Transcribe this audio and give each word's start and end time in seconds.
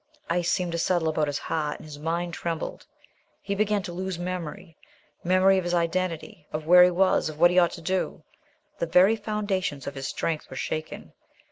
Ice 0.31 0.49
seemed 0.49 0.71
to 0.71 0.79
settle 0.79 1.09
about 1.09 1.27
his 1.27 1.37
heart, 1.37 1.77
and 1.77 1.85
his 1.85 1.99
mind 1.99 2.33
trembled. 2.33 2.87
He 3.43 3.53
began 3.53 3.83
to 3.83 3.93
lose 3.93 4.17
memory 4.17 4.75
memory 5.23 5.59
of 5.59 5.63
his 5.63 5.75
identity, 5.75 6.47
of 6.51 6.65
where 6.65 6.83
he 6.83 6.89
was, 6.89 7.29
of 7.29 7.39
what 7.39 7.51
he 7.51 7.59
ought 7.59 7.73
to 7.73 7.81
do. 7.81 8.23
The 8.79 8.87
very 8.87 9.15
foundations 9.15 9.85
of 9.85 9.93
his 9.93 10.07
strength 10.07 10.49
were 10.49 10.55
shaken. 10.55 11.13